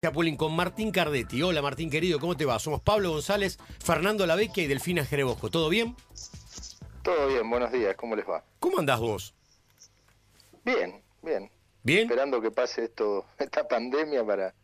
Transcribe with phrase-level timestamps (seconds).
[0.00, 1.42] Chapulín con Martín Cardetti.
[1.42, 2.60] Hola Martín querido, ¿cómo te va?
[2.60, 5.50] Somos Pablo González, Fernando Lavecchia y Delfina Jerebosco.
[5.50, 5.96] ¿Todo bien?
[7.02, 8.44] Todo bien, buenos días, ¿cómo les va?
[8.60, 9.34] ¿Cómo andás vos?
[10.64, 11.50] Bien, bien.
[11.82, 12.02] ¿Bien?
[12.02, 14.54] Esperando que pase esto, esta pandemia para,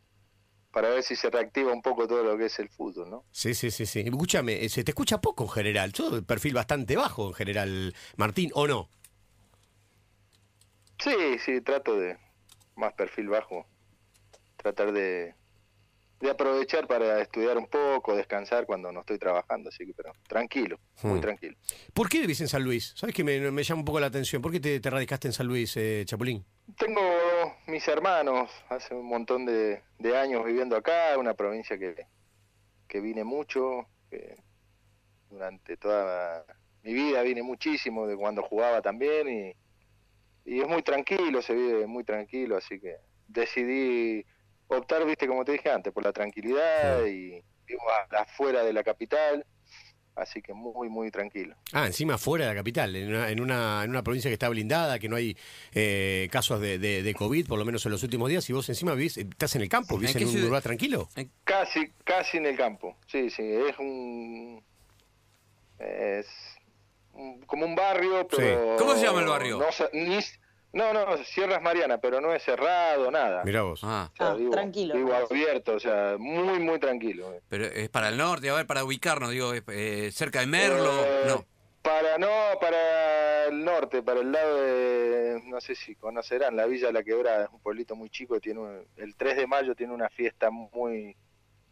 [0.71, 3.25] para ver si se reactiva un poco todo lo que es el fútbol, ¿no?
[3.33, 4.05] Sí, sí, sí, sí.
[4.07, 5.93] Escúchame, eh, se te escucha poco en general.
[6.13, 8.89] El perfil bastante bajo en general, Martín, ¿o no?
[11.01, 12.19] Sí, sí, trato de
[12.77, 13.67] más perfil bajo.
[14.65, 15.35] Tratar de,
[16.21, 20.79] de aprovechar para estudiar un poco, descansar cuando no estoy trabajando, así que pero tranquilo,
[21.03, 21.21] muy Hmm.
[21.21, 21.55] tranquilo.
[21.93, 22.95] ¿Por qué vivís en San Luis?
[22.97, 24.41] ¿Sabes que me, me llama un poco la atención?
[24.41, 26.43] ¿Por qué te, te radicaste en San Luis, eh, Chapulín?
[26.79, 27.03] Tengo
[27.67, 32.07] mis hermanos hace un montón de, de años viviendo acá, una provincia que,
[32.89, 34.37] que vine mucho, que
[35.29, 36.47] durante toda
[36.83, 39.55] mi vida vine muchísimo, de cuando jugaba también, y,
[40.51, 42.97] y es muy tranquilo, se vive muy tranquilo, así que
[43.29, 44.25] decidí
[44.69, 49.45] optar, viste, como te dije antes, por la tranquilidad y vivo afuera de la capital,
[50.17, 51.57] así que muy, muy tranquilo.
[51.73, 54.49] Ah, encima fuera de la capital, en una, en una, en una provincia que está
[54.49, 55.37] blindada, que no hay
[55.73, 58.69] eh, casos de, de, de COVID, por lo menos en los últimos días, y vos
[58.69, 60.47] encima vivís, estás en el campo, vivís ¿En un ciudad?
[60.47, 61.09] lugar tranquilo.
[61.45, 62.97] Casi, casi en el campo.
[63.07, 64.63] Sí, sí, es un.
[65.79, 66.27] Es
[67.13, 68.77] un- como un barrio, pero.
[68.79, 69.59] ¿Cómo se llama el barrio?
[69.59, 70.19] No, ni
[70.75, 73.43] no, no, Sierras Mariana, pero no es cerrado, nada.
[73.45, 73.81] Mirá vos.
[73.85, 74.95] Ah, O sea, Ah, vivo- tranquilo.
[74.95, 77.33] Vivo abierto, o sea, muy, muy tranquilo.
[77.49, 80.91] pero es para el norte, a ver, para ubicarnos, digo, es, eh, cerca de Merlo,
[81.05, 81.45] Eh, no.
[81.83, 82.29] Para, no,
[82.63, 87.45] para el norte, para el lado de, no sé si conocerán, la Villa La Quebrada,
[87.45, 91.15] es un pueblito muy chico, tiene un- el 3 de mayo tiene una fiesta muy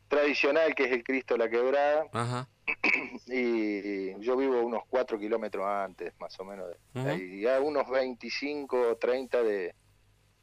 [0.09, 2.47] tradicional que es el Cristo La Quebrada, Ajá.
[3.27, 7.09] y yo vivo unos 4 kilómetros antes, más o menos, de Ujú.
[7.09, 9.75] ahí, y a unos 25 o 30 de,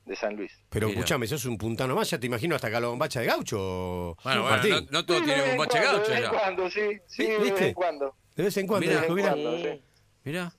[0.06, 0.52] de San Luis.
[0.70, 1.00] Pero Mira.
[1.00, 4.72] escúchame, sos un puntano más, ya te imagino hasta Calombacha de Gaucho, Bueno, bueno, Martín.
[4.72, 7.24] no, no todos Sí, de tienen un cuando, gaucho De vez en cuando, sí, sí,
[7.24, 7.52] de ¿Viste?
[7.52, 8.16] vez en cuando.
[8.36, 9.08] De vez en cuando, mirá.
[9.08, 9.82] Cuando, sí.
[10.24, 10.54] Mira.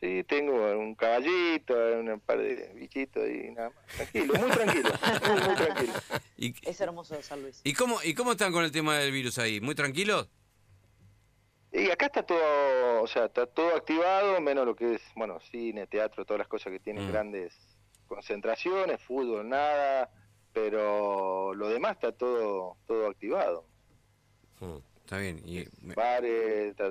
[0.00, 3.86] Sí, tengo un caballito, un par de bichitos y nada más.
[3.96, 4.90] Tranquilo, muy tranquilo,
[5.26, 5.92] muy, muy tranquilo.
[6.36, 7.60] ¿Y, Es hermoso de San Luis.
[7.64, 9.60] y cómo, ¿Y cómo están con el tema del virus ahí?
[9.60, 10.28] ¿Muy tranquilos?
[11.72, 15.86] Y acá está todo, o sea, está todo activado, menos lo que es, bueno, cine,
[15.86, 17.12] teatro, todas las cosas que tienen Mm.
[17.12, 17.54] grandes
[18.06, 20.10] concentraciones, fútbol, nada,
[20.52, 23.66] pero lo demás está todo, todo activado.
[24.60, 24.76] Mm.
[25.04, 25.40] Está bien.
[25.44, 26.84] Y, me- Bares, está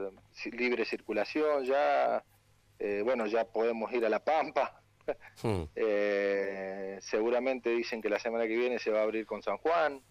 [0.51, 2.23] libre circulación ya,
[2.79, 4.81] eh, bueno, ya podemos ir a La Pampa.
[5.43, 5.63] Mm.
[5.75, 10.01] Eh, seguramente dicen que la semana que viene se va a abrir con San Juan.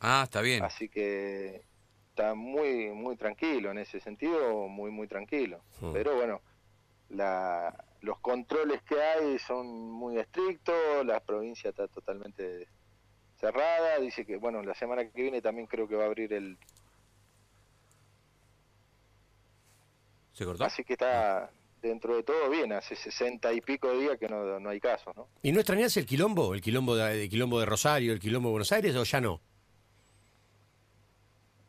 [0.00, 0.62] ah, está bien.
[0.62, 1.64] Así que
[2.10, 5.60] está muy muy tranquilo en ese sentido, muy muy tranquilo.
[5.80, 5.92] Hmm.
[5.92, 6.40] Pero bueno,
[7.10, 12.68] la, los controles que hay son muy estrictos, la provincia está totalmente
[13.40, 16.58] cerrada, dice que bueno, la semana que viene también creo que va a abrir el
[20.32, 20.64] ¿Se cortó?
[20.64, 21.50] así que está
[21.82, 25.16] dentro de todo bien, hace sesenta y pico de días que no, no hay casos,
[25.16, 25.28] ¿no?
[25.42, 26.54] ¿Y no extrañás el quilombo?
[26.54, 29.40] ¿El quilombo de, el quilombo de Rosario, el quilombo de Buenos Aires o ya no?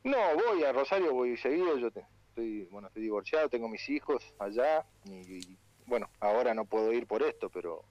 [0.03, 4.23] No, voy a Rosario, voy seguido, yo te- estoy, bueno, estoy divorciado, tengo mis hijos
[4.39, 7.83] allá y, y, bueno, ahora no puedo ir por esto, pero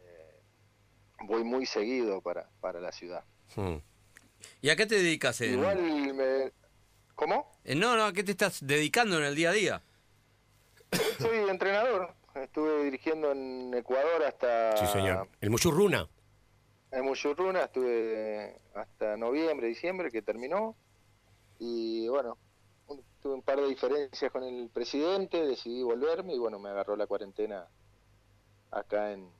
[0.00, 0.40] eh,
[1.24, 3.24] voy muy seguido para, para la ciudad.
[3.54, 3.76] Mm.
[4.62, 5.40] ¿Y a qué te dedicas?
[5.40, 5.54] En...
[5.54, 6.52] Igual me...
[7.14, 7.50] ¿Cómo?
[7.64, 9.82] Eh, no, no, ¿a qué te estás dedicando en el día a día?
[11.18, 14.76] Soy entrenador, estuve dirigiendo en Ecuador hasta...
[14.76, 15.28] Sí, señor.
[15.40, 16.08] El Muchurruna.
[16.90, 20.76] En Muchurruna estuve hasta noviembre, diciembre, que terminó.
[21.58, 22.36] Y bueno,
[23.22, 27.06] tuve un par de diferencias con el presidente, decidí volverme y bueno, me agarró la
[27.06, 27.66] cuarentena
[28.70, 29.30] acá en,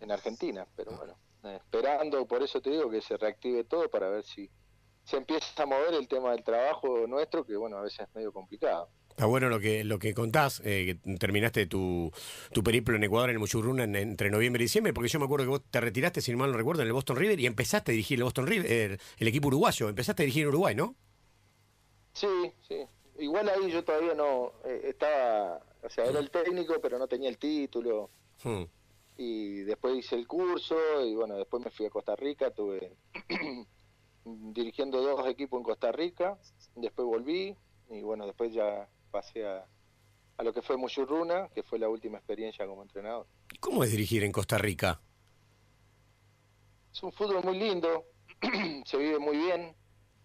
[0.00, 0.66] en Argentina.
[0.76, 1.16] Pero bueno,
[1.54, 4.50] esperando, por eso te digo que se reactive todo para ver si
[5.04, 8.32] se empieza a mover el tema del trabajo nuestro, que bueno, a veces es medio
[8.32, 8.90] complicado.
[9.20, 12.10] Está bueno lo que, lo que contás, eh, que terminaste tu,
[12.54, 15.26] tu periplo en Ecuador, en el Muchurruna, en- entre noviembre y diciembre, porque yo me
[15.26, 17.44] acuerdo que vos te retiraste, si no mal no recuerdo, en el Boston River y
[17.44, 20.74] empezaste a dirigir el Boston River, eh, el equipo uruguayo, empezaste a dirigir en Uruguay,
[20.74, 20.94] ¿no?
[22.14, 22.26] Sí,
[22.66, 22.76] sí.
[23.18, 27.28] Igual ahí yo todavía no eh, estaba, o sea, era el técnico, pero no tenía
[27.28, 28.08] el título.
[28.42, 28.62] Mm.
[29.18, 30.74] y después hice el curso
[31.04, 32.90] y bueno, después me fui a Costa Rica, estuve
[34.24, 36.38] dirigiendo dos equipos en Costa Rica,
[36.74, 37.54] después volví
[37.90, 39.66] y bueno, después ya pasé a,
[40.36, 43.26] a lo que fue Muchurruna, que fue la última experiencia como entrenador.
[43.60, 45.00] ¿Cómo es dirigir en Costa Rica?
[46.92, 48.06] Es un fútbol muy lindo,
[48.84, 49.74] se vive muy bien,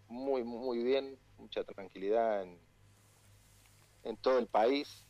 [0.07, 2.57] muy, muy bien, mucha tranquilidad en,
[4.03, 5.03] en todo el país,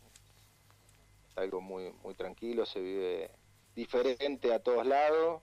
[1.30, 3.32] es algo muy, muy tranquilo, se vive
[3.76, 5.42] diferente a todos lados,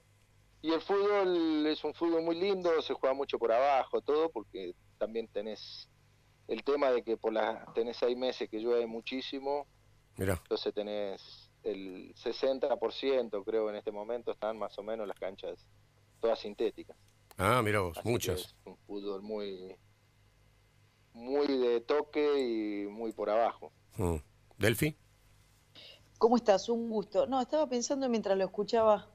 [0.61, 4.73] Y el fútbol es un fútbol muy lindo, se juega mucho por abajo, todo, porque
[4.97, 5.89] también tenés
[6.47, 9.67] el tema de que por la, tenés seis meses que llueve muchísimo,
[10.17, 10.33] Mira.
[10.33, 15.65] entonces tenés el 60%, creo, en este momento están más o menos las canchas
[16.19, 16.97] todas sintéticas.
[17.37, 18.39] Ah, mira vos, Así muchas.
[18.41, 19.75] Es un fútbol muy,
[21.13, 23.71] muy de toque y muy por abajo.
[23.97, 24.17] Mm.
[24.57, 24.95] Delphi.
[26.17, 26.69] ¿Cómo estás?
[26.69, 27.25] Un gusto.
[27.27, 29.09] No, estaba pensando mientras lo escuchaba.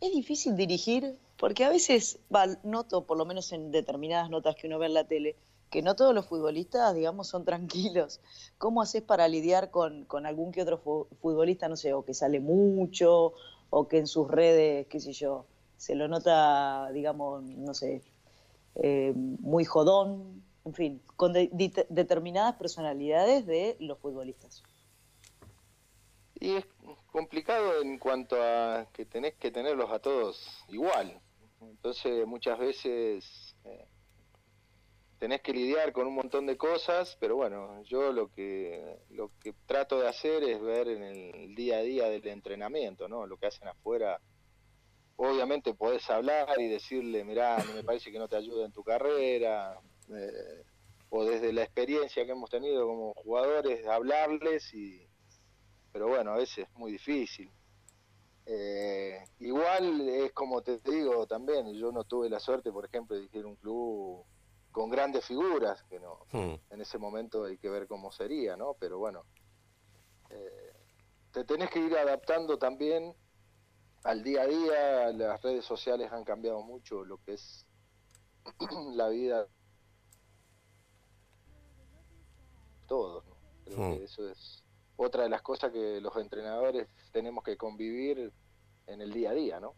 [0.00, 4.66] Es difícil dirigir porque a veces, va, noto, por lo menos en determinadas notas que
[4.66, 5.36] uno ve en la tele,
[5.70, 8.20] que no todos los futbolistas, digamos, son tranquilos.
[8.58, 12.12] ¿Cómo haces para lidiar con, con algún que otro fu- futbolista, no sé, o que
[12.14, 13.34] sale mucho,
[13.70, 15.46] o que en sus redes, qué sé yo,
[15.76, 18.02] se lo nota, digamos, no sé,
[18.74, 24.62] eh, muy jodón, en fin, con de- de- determinadas personalidades de los futbolistas?
[26.40, 26.66] Y es
[27.12, 31.20] complicado en cuanto a que tenés que tenerlos a todos igual.
[31.60, 33.86] Entonces muchas veces eh,
[35.20, 39.52] tenés que lidiar con un montón de cosas, pero bueno, yo lo que lo que
[39.66, 43.26] trato de hacer es ver en el día a día del entrenamiento, ¿no?
[43.26, 44.18] Lo que hacen afuera.
[45.16, 48.82] Obviamente podés hablar y decirle, mirá, a me parece que no te ayuda en tu
[48.82, 49.78] carrera,
[50.08, 50.64] eh,
[51.10, 55.06] o desde la experiencia que hemos tenido como jugadores, hablarles y,
[55.92, 57.50] pero bueno, a veces es muy difícil.
[58.46, 63.22] Eh, igual es como te digo también, yo no tuve la suerte, por ejemplo, de
[63.22, 64.24] dirigir un club
[64.72, 66.54] con grandes figuras, que no, Mm.
[66.70, 68.74] en ese momento hay que ver cómo sería, ¿no?
[68.74, 69.24] Pero bueno,
[70.30, 70.72] eh,
[71.32, 73.14] te tenés que ir adaptando también
[74.04, 77.66] al día a día, las redes sociales han cambiado mucho lo que es
[78.94, 79.46] la vida
[82.86, 83.36] todos, ¿no?
[83.64, 84.64] Creo que eso es
[84.96, 88.32] otra de las cosas que los entrenadores tenemos que convivir
[88.86, 89.74] en el día a día, ¿no?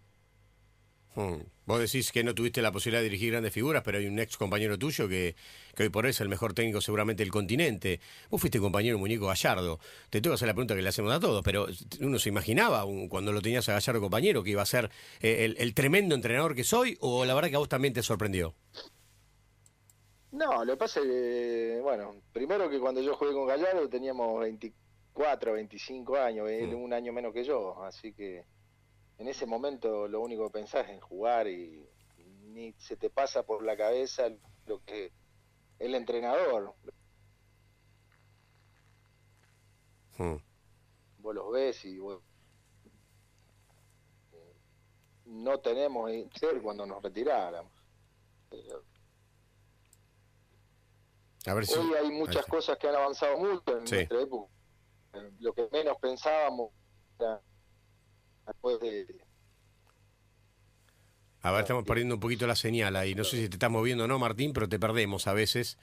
[1.14, 1.42] Mm.
[1.66, 4.36] Vos decís que no tuviste la posibilidad de dirigir grandes figuras, pero hay un ex
[4.36, 5.36] compañero tuyo que,
[5.76, 8.00] que hoy por hoy es el mejor técnico seguramente del continente.
[8.30, 9.78] Vos fuiste compañero Muñeco Gallardo.
[10.10, 11.66] Te tengo que hacer la pregunta que le hacemos a todos, pero
[12.00, 15.44] uno se imaginaba un- cuando lo tenías a Gallardo compañero que iba a ser eh,
[15.44, 18.54] el, el tremendo entrenador que soy, o la verdad que a vos también te sorprendió.
[20.32, 24.40] No, lo que pasa es que, bueno, primero que cuando yo jugué con Gallardo teníamos
[24.40, 26.82] 24, 25 años, él Mm.
[26.82, 28.44] un año menos que yo, así que
[29.22, 31.88] en ese momento lo único que pensás es en jugar y
[32.46, 34.28] ni se te pasa por la cabeza
[34.66, 35.12] lo que
[35.78, 36.74] el entrenador,
[40.18, 40.36] Mm.
[41.18, 42.20] vos los ves y vos-
[45.24, 47.72] no tenemos ser cuando nos retiráramos.
[48.50, 48.82] Pero
[51.46, 51.74] A ver si.
[51.78, 53.94] Hoy hay muchas cosas que han avanzado mucho en Sí.
[53.94, 54.52] nuestra época.
[55.14, 56.72] Eh, Lo que menos pensábamos
[57.18, 57.40] era
[58.46, 59.06] después de...
[61.42, 63.14] A ver, estamos perdiendo un poquito la señal ahí.
[63.14, 65.76] No sé si te estás moviendo o no, Martín, pero te perdemos a veces.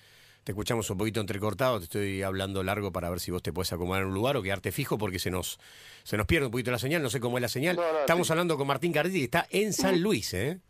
[0.45, 3.73] Te escuchamos un poquito entrecortado, te estoy hablando largo para ver si vos te puedes
[3.73, 5.59] acomodar en un lugar o quedarte fijo porque se nos,
[6.03, 7.75] se nos pierde un poquito la señal, no sé cómo es la señal.
[7.75, 8.33] No, no, Estamos sí.
[8.33, 10.61] hablando con Martín Cardetti, que está en San Luis, ¿eh?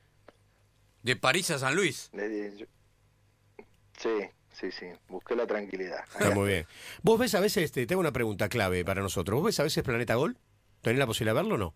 [1.03, 2.09] De París a San Luis.
[3.97, 4.09] Sí,
[4.51, 4.87] sí, sí.
[5.07, 6.03] Busqué la tranquilidad.
[6.13, 6.65] Está muy bien.
[7.03, 9.37] Vos ves a veces, te, te hago una pregunta clave para nosotros.
[9.37, 10.35] ¿Vos ves a veces Planeta Gol?
[10.81, 11.75] ¿Tenés la posibilidad de verlo o no?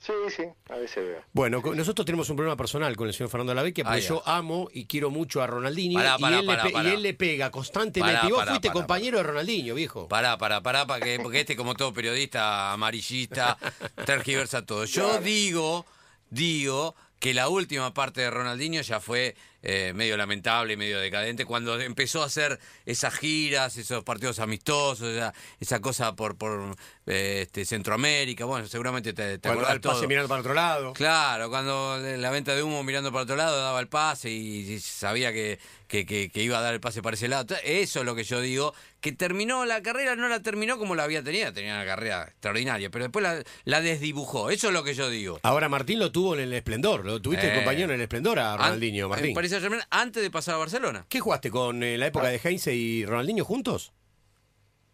[0.00, 1.22] Sí, sí, a veces veo.
[1.32, 4.08] Bueno, nosotros tenemos un problema personal con el señor Fernando Lavecchia porque Ah, ya.
[4.08, 6.88] yo amo y quiero mucho a Ronaldinho Pará, pará, y, él pará, le pe- pará.
[6.88, 8.14] y él le pega constantemente.
[8.16, 10.06] Pará, y vos pará, fuiste pará, compañero de Ronaldinho, viejo.
[10.06, 13.58] Pará, pará, pará, para que, porque este, como todo periodista amarillista,
[14.06, 14.84] tergiversa todo.
[14.84, 15.24] Yo Claro.
[15.24, 15.86] digo,
[16.30, 21.80] digo que la última parte de Ronaldinho ya fue eh, medio lamentable, medio decadente, cuando
[21.80, 27.64] empezó a hacer esas giras, esos partidos amistosos, esa, esa cosa por, por eh, este,
[27.64, 30.08] Centroamérica, bueno, seguramente te, te acordás el pase todo.
[30.08, 30.92] mirando para otro lado.
[30.92, 34.80] Claro, cuando la venta de humo mirando para otro lado daba el pase y, y
[34.80, 37.56] sabía que, que, que- que iba a dar el pase para ese lado.
[37.64, 41.04] Eso es lo que yo digo, que terminó la carrera, no la terminó como la
[41.04, 44.50] había tenido, tenía una carrera extraordinaria, pero después la, la desdibujó.
[44.50, 45.40] Eso es lo que yo digo.
[45.42, 47.54] Ahora Martín lo tuvo en el esplendor, lo tuviste Eh.
[47.54, 49.28] compañero en el esplendor a Ronaldinho, Martín.
[49.50, 51.06] Paris antes de pasar a Barcelona.
[51.08, 53.92] ¿Qué jugaste con eh, la época de Heinze y Ronaldinho juntos?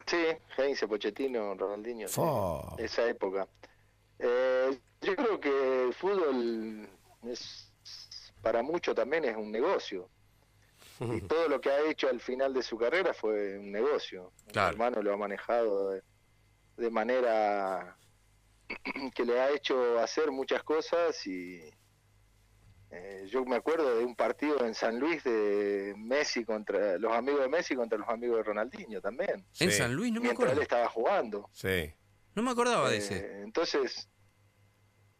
[0.06, 0.26] Sí,
[0.58, 2.08] Heinze, Pochettino, Ronaldinho.
[2.08, 2.20] sí,
[2.78, 3.48] esa época.
[4.18, 6.88] Eh, yo creo que el fútbol
[7.24, 7.70] es
[8.42, 10.08] para mucho también es un negocio.
[11.00, 14.32] Y todo lo que ha hecho al final de su carrera fue un negocio.
[14.52, 14.68] Claro.
[14.68, 16.02] Mi hermano lo ha manejado de,
[16.76, 17.96] de manera
[19.14, 21.60] que le ha hecho hacer muchas cosas y
[22.96, 27.40] eh, yo me acuerdo de un partido en San Luis de Messi contra los amigos
[27.40, 29.78] de Messi contra los amigos de Ronaldinho también, En Sí.
[29.78, 30.62] San Luis, no me mientras él acuerdo.
[30.62, 31.48] estaba jugando.
[31.52, 31.92] Sí.
[32.34, 33.42] No me acordaba de Eh, ese.
[33.42, 34.08] entonces,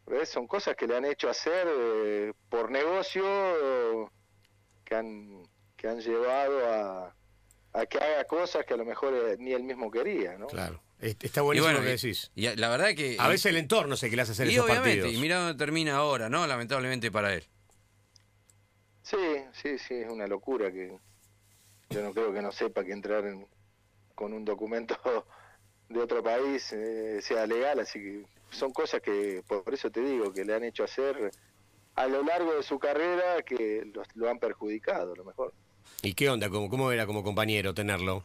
[0.05, 0.29] ¿ves?
[0.29, 4.11] Son cosas que le han hecho hacer eh, por negocio,
[4.83, 5.43] que han,
[5.75, 7.15] que han llevado a,
[7.73, 10.47] a que haga cosas que a lo mejor eh, ni él mismo quería, ¿no?
[10.47, 10.81] Claro.
[10.99, 12.31] Es- Está buenísimo bueno, lo que y- decís.
[12.35, 13.17] y la verdad que...
[13.19, 15.13] A veces el entorno es el que le hace hacer y esos obviamente, partidos.
[15.13, 16.45] y mira dónde termina ahora, ¿no?
[16.47, 17.45] Lamentablemente para él.
[19.05, 19.17] Sí,
[19.53, 20.97] sí, sí, es una locura que
[21.91, 23.45] yo no creo que no sepa que entrar en-
[24.15, 24.97] con un documento
[25.89, 30.33] de otro país eh, sea legal, así que son cosas que, por eso te digo,
[30.33, 31.29] que le han hecho hacer
[31.93, 35.53] a lo largo de su carrera que los- lo han perjudicado, a lo mejor.
[36.01, 36.49] ¿Y qué onda?
[36.49, 38.23] ¿Cómo, ¿Cómo era como compañero tenerlo?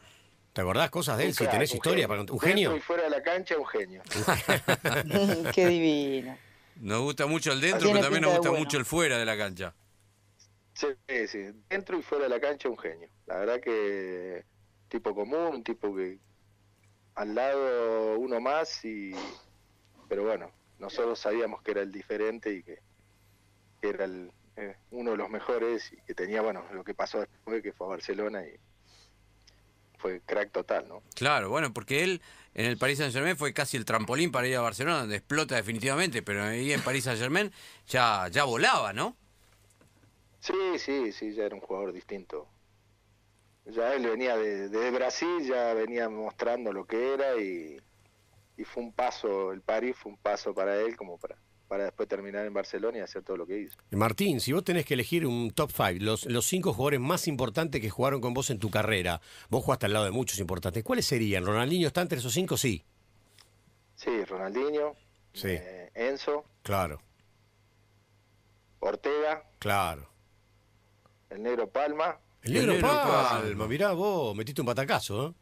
[0.53, 1.33] ¿Te acordás cosas de él?
[1.35, 2.07] Si tenés historia genio.
[2.07, 2.33] para contar.
[2.33, 2.77] ¿Un Dentro genio?
[2.77, 4.01] y fuera de la cancha, un genio.
[5.53, 6.35] Qué divino.
[6.77, 8.65] Nos gusta mucho el dentro, pero también nos gusta bueno.
[8.65, 9.73] mucho el fuera de la cancha.
[11.27, 13.09] Sí, dentro y fuera de la cancha un genio.
[13.27, 14.43] La verdad que
[14.89, 16.17] tipo común, un tipo que
[17.15, 19.13] al lado uno más y
[20.07, 22.79] pero bueno, nosotros sabíamos que era el diferente y que,
[23.79, 27.19] que era el, eh, uno de los mejores y que tenía, bueno, lo que pasó
[27.19, 28.59] después que fue a Barcelona y
[29.97, 31.03] fue crack total, ¿no?
[31.15, 32.21] Claro, bueno, porque él
[32.53, 35.55] en el Paris Saint Germain fue casi el trampolín para ir a Barcelona, donde explota
[35.55, 37.51] definitivamente, pero ahí en Paris Saint Germain
[37.87, 39.15] ya, ya volaba, ¿no?
[40.41, 42.47] Sí, sí, sí, ya era un jugador distinto.
[43.65, 47.79] Ya él venía de, de Brasil, ya venía mostrando lo que era y,
[48.57, 52.09] y fue un paso, el París fue un paso para él como para, para después
[52.09, 53.77] terminar en Barcelona y hacer todo lo que hizo.
[53.91, 57.79] Martín, si vos tenés que elegir un top 5, los, los cinco jugadores más importantes
[57.79, 61.05] que jugaron con vos en tu carrera, vos jugaste al lado de muchos importantes, ¿cuáles
[61.05, 61.45] serían?
[61.45, 62.57] ¿Ronaldinho está entre esos cinco?
[62.57, 62.83] Sí.
[63.95, 64.95] Sí, Ronaldinho,
[65.33, 65.49] Sí.
[65.51, 66.99] eh, Enzo, Claro,
[68.79, 70.09] Ortega, claro.
[71.31, 73.67] El Negro Palma El negro, negro Palma, Palma.
[73.67, 75.33] mirá vos, metiste un patacazo, ¿eh?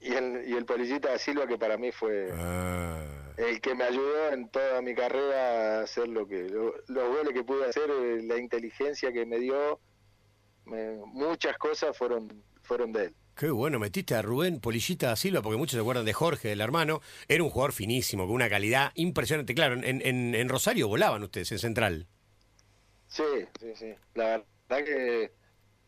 [0.00, 3.04] y el, y el Polillita da Silva que para mí fue Ah.
[3.36, 7.32] el que me ayudó en toda mi carrera a hacer lo que lo- los goles
[7.32, 9.80] que pude hacer, eh, la inteligencia que me dio,
[10.66, 13.14] me- muchas cosas fueron fueron de él.
[13.34, 16.60] Qué bueno, metiste a Rubén Polillita da Silva, porque muchos se acuerdan de Jorge, del
[16.60, 17.00] hermano.
[17.28, 19.54] Era un jugador finísimo, con una calidad impresionante.
[19.54, 22.08] Claro, en, en, en Rosario volaban ustedes, en Central.
[23.06, 23.22] Sí,
[23.60, 23.94] sí, sí.
[24.14, 25.32] La verdad que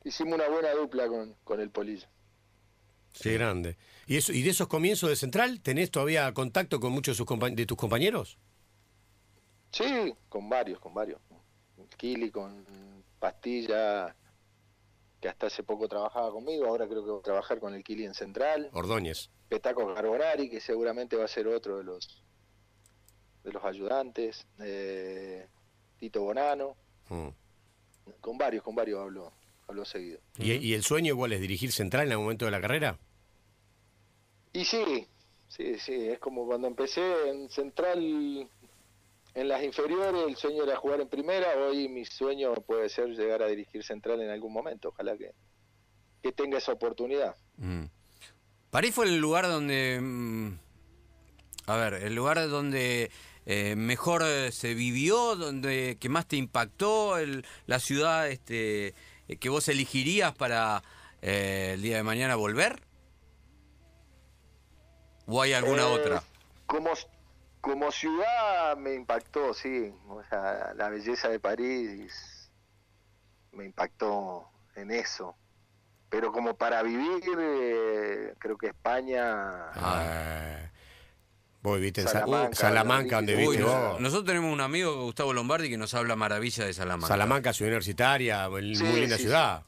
[0.05, 2.07] hicimos una buena dupla con, con el Polillo.
[3.21, 3.77] Qué grande.
[4.07, 7.27] ¿Y, eso, ¿Y de esos comienzos de Central, tenés todavía contacto con muchos de, sus
[7.27, 8.39] compa- de tus compañeros?
[9.73, 11.21] Sí, con varios, con varios.
[11.97, 12.65] Kili, con
[13.19, 14.15] Pastilla,
[15.21, 18.05] que hasta hace poco trabajaba conmigo, ahora creo que va a trabajar con el Kili
[18.05, 18.71] en Central.
[18.73, 19.31] Ordóñez.
[19.49, 22.23] Petaco Carbonari, que seguramente va a ser otro de los
[23.43, 24.47] de los ayudantes.
[24.61, 25.47] eh,
[25.99, 26.77] Tito Bonano,
[27.09, 27.29] Mm.
[28.21, 29.33] Con varios, con varios hablo,
[29.69, 30.21] hablo seguido.
[30.39, 32.99] ¿Y, ¿Y el sueño igual es dirigir Central en algún momento de la carrera?
[34.53, 35.07] Y sí,
[35.49, 38.49] sí, sí, es como cuando empecé en Central,
[39.35, 43.43] en las inferiores, el sueño era jugar en primera, hoy mi sueño puede ser llegar
[43.43, 45.33] a dirigir Central en algún momento, ojalá que,
[46.23, 47.37] que tenga esa oportunidad.
[47.57, 47.85] Mm.
[48.71, 50.01] París fue el lugar donde...
[50.01, 50.59] mm,
[51.67, 53.11] a ver, el lugar donde
[53.47, 58.95] eh, mejor eh, se vivió, donde que más te impactó, el- la ciudad este,
[59.29, 60.83] eh, que vos elegirías para
[61.23, 62.83] el día de mañana volver.
[65.27, 66.23] ¿O hay alguna otra?
[66.67, 66.91] Como,
[67.61, 72.51] como ciudad me impactó, sí, o sea, la belleza de París
[73.53, 75.37] me impactó en eso.
[76.09, 79.71] Pero como para vivir, eh, creo que España...
[79.75, 80.57] Ah.
[81.63, 84.01] Vos viviste en Sa- Salamanca, Salamanca, donde Uy, viviste vos.
[84.01, 87.09] nosotros tenemos un amigo, Gustavo Lombardi, que nos habla maravilla de Salamanca.
[87.09, 89.63] Salamanca, ciudad universitaria, muy Sí, linda sí, ciudad.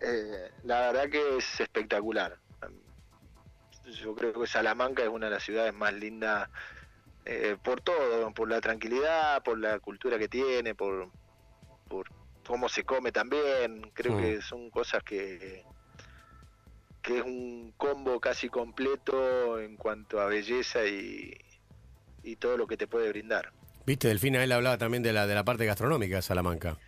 [0.00, 2.36] Eh, la verdad que es espectacular.
[4.00, 6.48] Yo creo que Salamanca es una de las ciudades más lindas
[7.24, 11.10] eh, por todo, por la tranquilidad, por la cultura que tiene, por,
[11.88, 12.06] por
[12.46, 13.90] cómo se come también.
[13.94, 15.64] Creo que son cosas que
[17.02, 21.34] que es un combo casi completo en cuanto a belleza y,
[22.22, 23.52] y todo lo que te puede brindar.
[23.84, 26.78] Viste, Delfina, él hablaba también de la, de la parte gastronómica de Salamanca.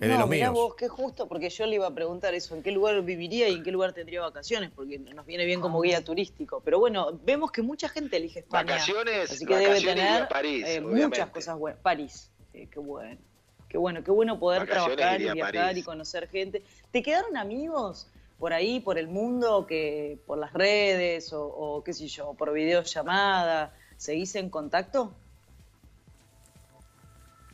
[0.00, 0.54] Es de no, los mirá míos.
[0.54, 3.56] vos, qué justo, porque yo le iba a preguntar eso, ¿en qué lugar viviría y
[3.56, 4.70] en qué lugar tendría vacaciones?
[4.74, 6.62] Porque nos viene bien como guía turístico.
[6.64, 8.72] Pero bueno, vemos que mucha gente elige España.
[8.72, 11.80] Vacaciones, así que debe vacaciones tener iría a París, eh, muchas cosas buenas.
[11.82, 13.20] París, eh, qué bueno.
[13.68, 15.78] Qué bueno, qué bueno poder Vacaciones trabajar y viajar París.
[15.78, 16.64] y conocer gente.
[16.90, 18.10] ¿Te quedaron amigos
[18.40, 22.52] por ahí, por el mundo, que por las redes o, o qué sé yo, por
[22.52, 23.74] videollamada?
[23.98, 25.14] ¿Seguís en contacto?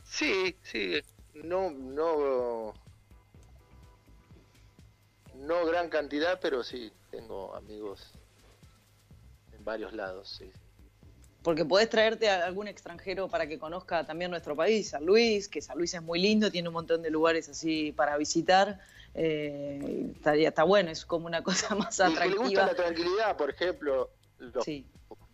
[0.03, 0.93] Sí, sí,
[1.43, 2.73] no, no,
[5.35, 8.13] no gran cantidad, pero sí, tengo amigos
[9.51, 10.51] en varios lados, sí.
[11.43, 15.61] porque podés traerte a algún extranjero para que conozca también nuestro país, San Luis, que
[15.61, 18.79] San Luis es muy lindo, tiene un montón de lugares así para visitar.
[19.19, 22.43] Eh, estaría, está bueno, es como una cosa más Y que le atractiva.
[22.43, 24.87] gusta la tranquilidad, por ejemplo, los- Sí,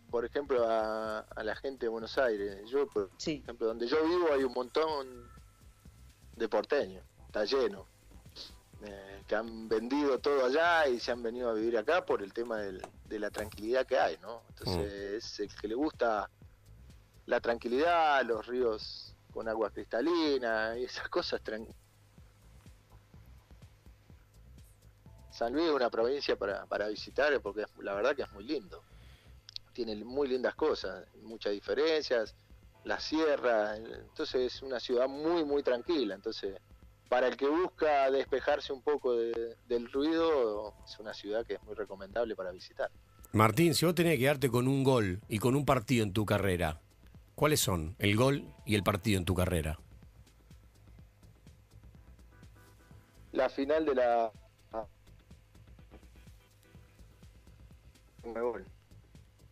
[0.09, 2.69] por ejemplo a, a la gente de Buenos Aires.
[2.69, 3.41] Yo, por sí.
[3.43, 5.29] ejemplo, donde yo vivo hay un montón
[6.35, 7.87] de porteños, está lleno,
[8.85, 12.31] eh, que han vendido todo allá y se han venido a vivir acá por el
[12.33, 14.43] tema del- de la tranquilidad que hay, ¿no?
[14.49, 16.29] Entonces es el que le gusta
[17.25, 21.41] la tranquilidad, los ríos con agua cristalina y esas cosas.
[25.33, 28.43] San Luis es una provincia para, para visitar porque es- la verdad que es muy
[28.43, 28.83] lindo.
[29.73, 32.35] Tiene muy lindas cosas, muchas diferencias,
[32.83, 36.13] la sierra, entonces es una ciudad muy, muy tranquila.
[36.13, 36.59] Entonces,
[37.09, 41.63] para el que busca despejarse un poco de- del ruido, es una ciudad que es
[41.63, 42.91] muy recomendable para visitar.
[43.31, 46.25] Martín, si vos tenés que quedarte con un gol y con un partido en tu
[46.27, 46.79] carrera,
[47.33, 49.79] ¿cuáles son el gol y el partido en tu carrera?
[53.31, 54.31] La final de la...
[58.23, 58.65] Conmebol,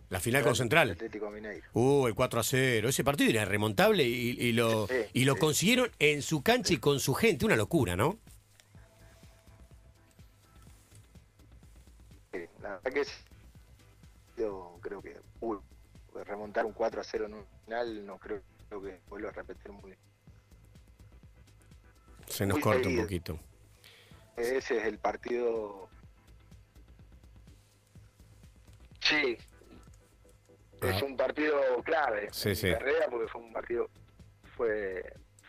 [0.10, 0.92] La final con Central.
[0.92, 1.68] Atlético Mineiro.
[1.74, 2.90] Uh, el 4 a 0.
[2.90, 5.40] Ese partido era remontable y, y lo, Sí, y lo sí.
[5.40, 7.46] consiguieron en su cancha y con su gente.
[7.46, 8.18] Una locura, ¿no?
[12.32, 13.12] Sí, la verdad que es...
[14.38, 15.58] Yo creo que uy,
[16.26, 19.72] remontar un 4 a 0 en un final no creo, creo que vuelvo a repetir
[19.72, 19.94] muy
[22.28, 23.04] Se nos Muy corta un seguido.
[23.04, 23.40] poquito.
[24.38, 25.90] Ese es el partido.
[29.12, 29.38] Sí.
[30.82, 31.06] Es Ah.
[31.06, 31.54] un partido
[31.84, 32.66] clave Sí, en sí.
[32.68, 33.90] mi carrera porque fue un partido.
[34.58, 35.04] Fue,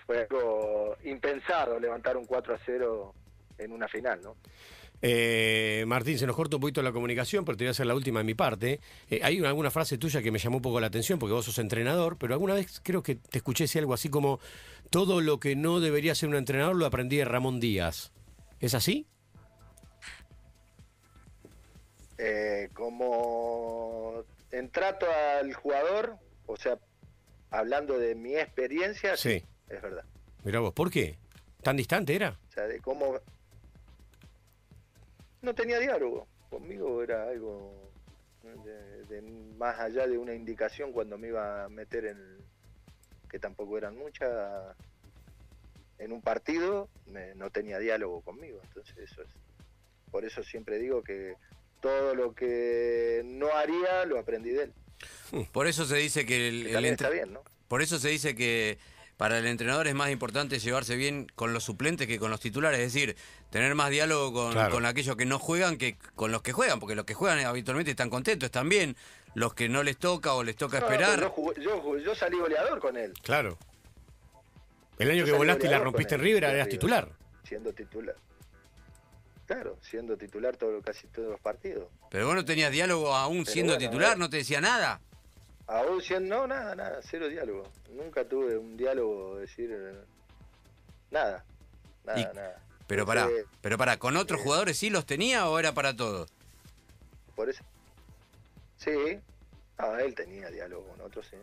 [0.06, 3.14] fue algo impensado levantar un 4 a 0
[3.58, 4.36] en una final, ¿no?
[5.04, 7.94] Eh, Martín, se nos corta un poquito la comunicación, pero te voy a hacer la
[7.94, 8.78] última de mi parte.
[9.10, 11.44] Eh, hay una- alguna frase tuya que me llamó un poco la atención, porque vos
[11.44, 14.38] sos entrenador, pero alguna vez creo que te escuché decir algo así como,
[14.90, 18.12] todo lo que no debería ser un entrenador lo aprendí de Ramón Díaz.
[18.60, 19.06] ¿Es así?
[22.24, 26.78] Eh, como en trato al jugador, o sea,
[27.50, 29.44] hablando de mi experiencia, Sí.
[29.68, 30.04] es verdad.
[30.44, 31.18] Mira vos, ¿por qué?
[31.64, 32.38] ¿Tan distante era?
[32.48, 33.18] O sea, de cómo...
[35.40, 36.28] No tenía diálogo.
[36.48, 37.90] Conmigo era algo
[38.64, 39.22] de, de
[39.56, 42.38] más allá de una indicación cuando me iba a meter en...
[43.28, 44.76] que tampoco eran muchas,
[45.98, 48.60] en un partido, me- no tenía diálogo conmigo.
[48.62, 49.28] Entonces eso es...
[50.12, 51.34] Por eso siempre digo que
[51.82, 54.72] todo lo que no haría lo aprendí de él.
[55.52, 57.42] Por eso se dice que el, Que el también entre- está bien, ¿no?
[57.68, 58.78] por eso se dice que
[59.16, 62.78] para el entrenador es más importante llevarse bien con los suplentes que con los titulares,
[62.80, 63.16] es decir,
[63.50, 64.70] tener más diálogo con, Claro.
[64.74, 67.90] con aquellos que no juegan que con los que juegan, porque los que juegan habitualmente
[67.90, 68.96] están contentos, están bien,
[69.34, 71.20] los que no les toca o les toca No, esperar.
[71.20, 73.12] yo, jugué- yo jugué- yo salí goleador con él.
[73.22, 73.58] Claro.
[74.98, 77.08] El año Yo que volaste y la rompiste en River, eras titular.
[77.44, 78.14] siendo titular.
[79.46, 81.88] Claro, siendo titular todo, casi todos los partidos.
[82.10, 84.18] Pero vos no tenías diálogo aún Pero siendo bueno, titular, eh.
[84.18, 85.00] no te decía nada.
[85.66, 87.64] Aún siendo, no, nada, nada, cero diálogo.
[87.90, 89.94] Nunca tuve un diálogo, decir, eh,
[91.10, 91.44] nada,
[92.04, 92.58] nada, Y- nada.
[92.86, 93.28] Pero pará,
[93.60, 94.42] pero pará, ¿con otros eh.
[94.44, 96.30] jugadores sí los tenía o era para todos?
[97.34, 97.64] Por eso.
[98.76, 99.18] Sí,
[99.78, 101.36] ah, él tenía diálogo con otros, sí.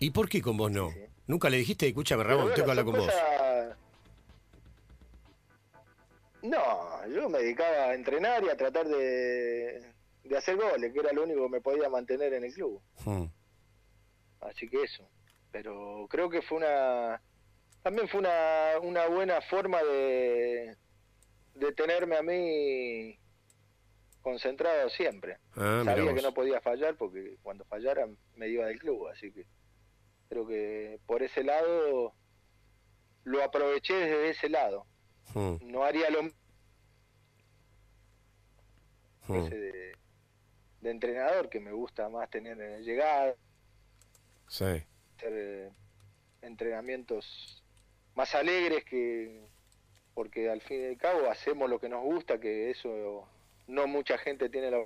[0.00, 0.90] ¿Y por qué con vos no?
[0.90, 1.06] Sí, sí.
[1.26, 3.12] Nunca le dijiste, escúchame, Ramón, tengo que hablar con vos.
[6.42, 9.92] No, yo me dedicaba a entrenar y a tratar de,
[10.24, 12.80] de hacer goles, que era lo único que me podía mantener en el club.
[13.04, 13.24] Mm.
[14.40, 15.08] Así que eso.
[15.50, 17.20] Pero creo que fue una.
[17.82, 20.76] También fue una, una buena forma de,
[21.54, 23.18] de tenerme a mí
[24.22, 25.38] concentrado siempre.
[25.56, 29.08] Ah, Sabía que no podía fallar porque cuando fallara me iba del club.
[29.08, 29.46] Así que
[30.28, 32.12] creo que por ese lado
[33.24, 34.86] lo aproveché desde ese lado.
[35.34, 36.22] Mm, No haría lo
[39.28, 39.34] mm.
[39.46, 39.92] ese de,
[40.80, 43.34] de entrenador, que me gusta más tener eh, llegada,
[44.48, 44.64] Sí.
[44.64, 45.70] hacer eh,
[46.42, 47.62] entrenamientos
[48.14, 49.46] más alegres que
[50.14, 53.28] porque al fin y al cabo hacemos lo que nos gusta que eso
[53.68, 54.84] no mucha gente tiene la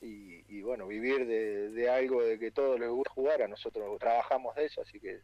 [0.00, 3.98] y, y bueno vivir de, de algo de que todos les gusta jugar a nosotros
[3.98, 5.20] trabajamos de eso así que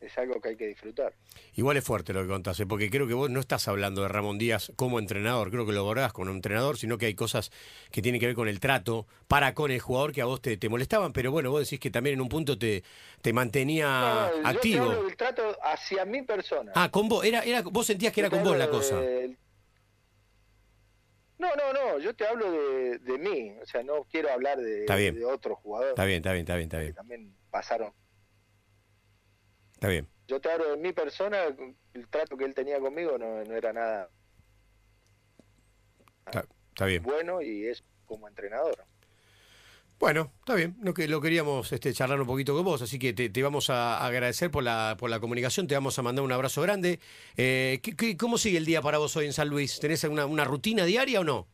[0.00, 1.14] es algo que hay que disfrutar
[1.54, 2.66] Igual es fuerte lo que contás, ¿eh?
[2.66, 5.80] porque creo que vos no estás hablando de Ramón Díaz como entrenador, creo que lo
[5.80, 7.50] abordás como entrenador, sino que hay cosas
[7.90, 10.56] que tienen que ver con el trato para con el jugador que a vos te,
[10.58, 12.84] te molestaban, pero bueno, vos decís que también en un punto te,
[13.22, 14.84] te mantenía No, no, yo te activo.
[14.90, 18.28] hablo del trato hacia mi persona Ah, con vos, era, era, vos sentías que era
[18.28, 19.00] Yo con vos la cosa.
[21.38, 24.80] No, no, no, yo te hablo de, de mí, o sea, no quiero hablar de,
[24.80, 25.14] Está bien.
[25.14, 26.94] de otros jugadores Está bien, está bien, está bien, está que bien.
[26.94, 27.92] también pasaron.
[29.76, 30.08] Está bien.
[30.28, 31.44] Yo te hablo de mi persona,
[31.94, 34.08] el trato que él tenía conmigo no, no era nada
[36.26, 37.02] Está, está bien.
[37.04, 38.84] bueno y es como entrenador.
[39.98, 40.76] Bueno, está bien.
[40.80, 43.70] No, que lo queríamos este, charlar un poquito con vos, así que te, te vamos
[43.70, 47.00] a agradecer por la, por la comunicación, te vamos a mandar un abrazo grande.
[47.36, 49.78] Eh, ¿qué- qué- cómo sigue el día para vos hoy en San Luis?
[49.80, 51.46] ¿Tenés una, una rutina diaria o no?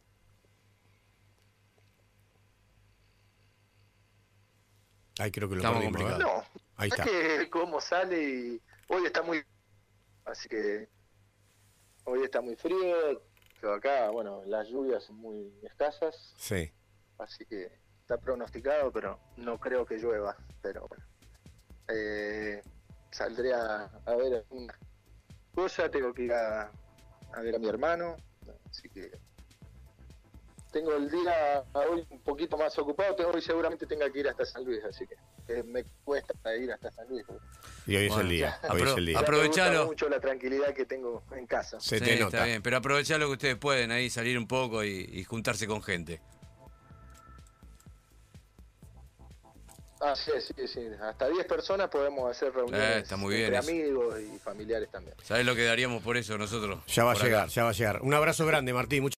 [5.18, 6.02] Ay, creo que lo Estamos perdimos.
[6.02, 6.18] ¿verdad?
[6.18, 6.51] No,
[6.82, 7.04] Ahí es está.
[7.04, 9.42] que cómo sale y hoy está muy
[10.24, 10.88] así que
[12.04, 13.22] hoy está muy frío,
[13.60, 16.72] pero acá, bueno, las lluvias son muy escasas, Sí.
[17.18, 21.04] así que está pronosticado, pero no creo que llueva, pero bueno.
[21.88, 22.60] Eh,
[23.10, 24.76] saldré a, a ver una
[25.54, 26.70] cosa, tengo que ir a,
[27.34, 28.16] a ver a mi hermano,
[28.70, 29.12] así que
[30.72, 34.44] tengo el día hoy un poquito más ocupado, tengo, hoy seguramente tenga que ir hasta
[34.44, 35.16] San Luis, así que
[35.66, 37.24] me cuesta ir hasta San Luis.
[37.87, 38.59] Y hoy es el día.
[38.62, 38.72] ya.
[38.72, 39.18] Hoy es el día.
[39.18, 39.70] Me Aprovechalo.
[39.72, 41.81] gusta mucho la tranquilidad que tengo en casa.
[41.81, 42.44] Se Sí, te está nota.
[42.44, 45.83] bien, pero aprovechá lo que ustedes pueden ahí, salir un poco y, y juntarse con
[45.83, 46.20] gente.
[50.05, 50.81] Ah, sí, sí, sí.
[51.00, 53.70] Hasta 10 personas podemos hacer reuniones Eh, está muy bien entre eso.
[53.70, 55.14] amigos y familiares también.
[55.22, 56.81] ¿Sabés lo que daríamos por eso nosotros?
[56.88, 57.22] Ya va a acá.
[57.24, 58.02] llegar, ya va a llegar.
[58.02, 59.00] Un abrazo grande, Martín.
[59.00, 59.11] muchas